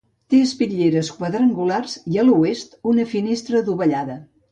[0.33, 4.17] Té espitlleres quadrangulars i a l'oest una finestra adovellada.